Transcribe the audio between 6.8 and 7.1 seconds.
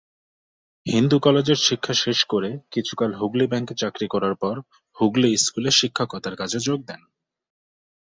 দেন।